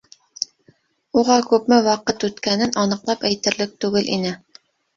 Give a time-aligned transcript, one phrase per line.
[1.23, 4.37] Уға күпме ваҡыт үткәнен аныҡлап әйтерлек түгел ине.